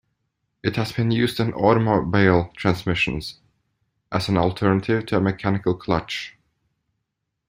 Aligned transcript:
It 0.63 0.77
has 0.77 0.91
been 0.91 1.11
used 1.11 1.39
in 1.39 1.53
automobile 1.53 2.51
transmissions 2.57 3.39
as 4.11 4.29
an 4.29 4.37
alternative 4.39 5.05
to 5.05 5.17
a 5.17 5.21
mechanical 5.21 5.75
clutch. 5.75 6.35